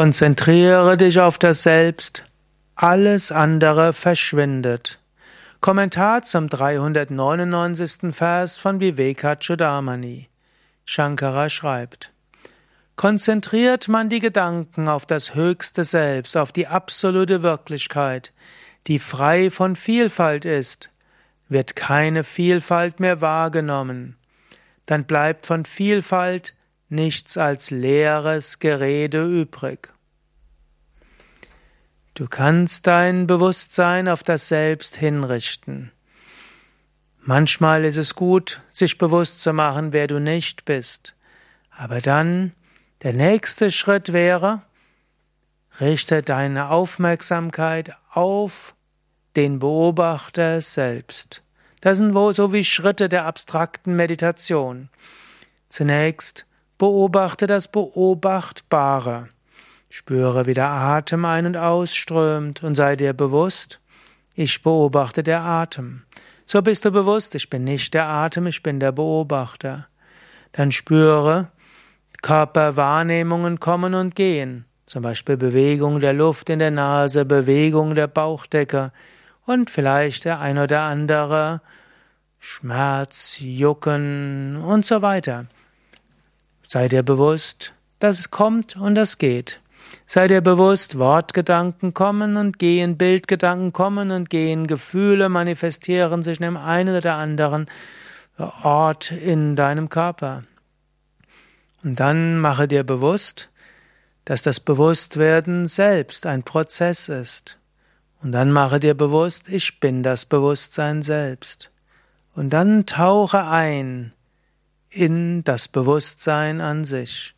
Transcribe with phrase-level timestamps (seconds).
[0.00, 2.24] Konzentriere dich auf das Selbst,
[2.74, 4.98] alles andere verschwindet.
[5.60, 8.14] Kommentar zum 399.
[8.14, 10.30] Vers von Vivekachudamani.
[10.86, 12.14] Shankara schreibt,
[12.96, 18.32] Konzentriert man die Gedanken auf das höchste Selbst, auf die absolute Wirklichkeit,
[18.86, 20.88] die frei von Vielfalt ist,
[21.50, 24.16] wird keine Vielfalt mehr wahrgenommen.
[24.86, 26.54] Dann bleibt von Vielfalt
[26.90, 29.92] nichts als leeres Gerede übrig.
[32.14, 35.92] Du kannst dein Bewusstsein auf das Selbst hinrichten.
[37.22, 41.14] Manchmal ist es gut, sich bewusst zu machen, wer du nicht bist.
[41.70, 42.52] Aber dann,
[43.02, 44.62] der nächste Schritt wäre,
[45.80, 48.74] richte deine Aufmerksamkeit auf
[49.36, 51.42] den Beobachter selbst.
[51.80, 54.88] Das sind so wie Schritte der abstrakten Meditation.
[55.68, 56.46] Zunächst
[56.80, 59.28] Beobachte das Beobachtbare.
[59.90, 63.80] Spüre, wie der Atem ein- und ausströmt und sei dir bewusst,
[64.34, 66.04] ich beobachte der Atem.
[66.46, 69.88] So bist du bewusst, ich bin nicht der Atem, ich bin der Beobachter.
[70.52, 71.48] Dann spüre,
[72.22, 74.64] Körperwahrnehmungen kommen und gehen.
[74.86, 78.90] Zum Beispiel Bewegung der Luft in der Nase, Bewegung der Bauchdecke
[79.44, 81.60] und vielleicht der ein oder andere
[82.38, 85.44] Schmerz, Jucken und so weiter.
[86.72, 89.58] Sei dir bewusst, dass es kommt und das geht.
[90.06, 96.44] Sei dir bewusst, Wortgedanken kommen und gehen, Bildgedanken kommen und gehen, Gefühle manifestieren sich in
[96.44, 97.66] dem einen oder anderen
[98.62, 100.42] Ort in deinem Körper.
[101.82, 103.48] Und dann mache dir bewusst,
[104.24, 107.58] dass das Bewusstwerden selbst ein Prozess ist.
[108.22, 111.72] Und dann mache dir bewusst, ich bin das Bewusstsein selbst.
[112.32, 114.12] Und dann tauche ein
[114.90, 117.34] in das Bewusstsein an sich.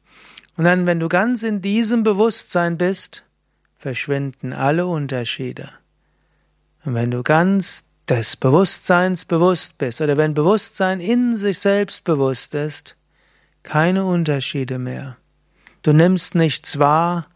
[0.56, 3.22] Und dann, wenn du ganz in diesem Bewusstsein bist,
[3.77, 5.69] verschwinden alle Unterschiede.
[6.84, 12.55] Und wenn du ganz des Bewusstseins bewusst bist, oder wenn Bewusstsein in sich selbst bewusst
[12.55, 12.96] ist,
[13.62, 15.17] keine Unterschiede mehr.
[15.83, 17.27] Du nimmst nichts wahr,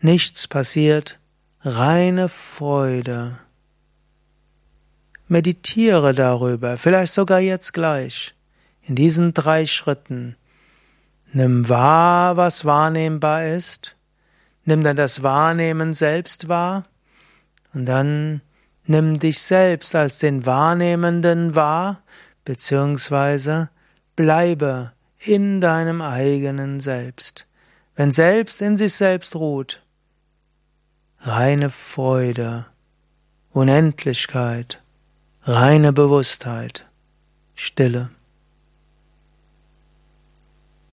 [0.00, 1.18] nichts passiert,
[1.62, 3.38] reine Freude.
[5.28, 8.34] Meditiere darüber, vielleicht sogar jetzt gleich
[8.82, 10.36] in diesen drei Schritten.
[11.32, 13.96] Nimm wahr, was wahrnehmbar ist.
[14.64, 16.84] Nimm dann das Wahrnehmen selbst wahr.
[17.72, 18.40] Und dann
[18.84, 22.02] nimm dich selbst als den Wahrnehmenden wahr,
[22.44, 23.70] beziehungsweise
[24.16, 27.46] bleibe in deinem eigenen Selbst.
[27.94, 29.82] Wenn Selbst in sich selbst ruht,
[31.20, 32.66] reine Freude,
[33.52, 34.82] Unendlichkeit,
[35.42, 36.86] reine Bewusstheit,
[37.54, 38.10] Stille.